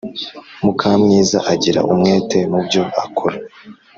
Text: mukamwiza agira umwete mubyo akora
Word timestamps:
mukamwiza 0.63 1.37
agira 1.53 1.79
umwete 1.91 2.37
mubyo 2.51 2.83
akora 3.03 3.37